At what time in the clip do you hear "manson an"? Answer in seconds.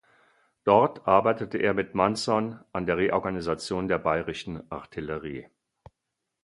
1.93-2.87